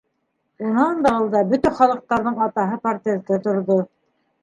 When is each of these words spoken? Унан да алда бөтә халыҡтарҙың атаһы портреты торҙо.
Унан 0.67 1.03
да 1.07 1.11
алда 1.19 1.43
бөтә 1.53 1.73
халыҡтарҙың 1.81 2.43
атаһы 2.49 2.83
портреты 2.89 3.43
торҙо. 3.49 3.83